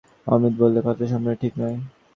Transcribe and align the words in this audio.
অমিত 0.27 0.53
বললে, 0.61 0.79
কথাটা 0.81 1.05
সম্পূর্ণ 1.11 1.35
ঠিক 1.41 1.53
নয়। 1.61 1.77